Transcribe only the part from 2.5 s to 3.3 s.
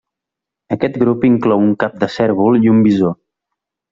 i un bisó.